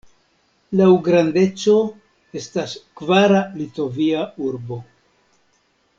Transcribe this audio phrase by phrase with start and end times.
[0.79, 1.75] Laŭ grandeco
[2.41, 4.83] estas kvara Litovia urbo.